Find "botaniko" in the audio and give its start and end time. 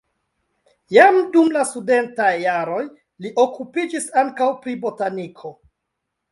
4.89-5.57